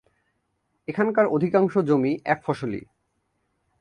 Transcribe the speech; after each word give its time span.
এখানকার 0.87 1.25
অধিকাংশ 1.27 1.73
জমি 1.79 2.11
এক 2.25 2.39
ফসলি। 2.45 2.81